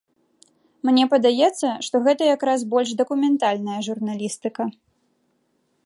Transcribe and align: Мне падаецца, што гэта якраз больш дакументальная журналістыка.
Мне 0.89 1.03
падаецца, 1.13 1.69
што 1.87 1.95
гэта 2.07 2.23
якраз 2.35 2.65
больш 2.73 2.89
дакументальная 3.03 3.79
журналістыка. 3.91 4.63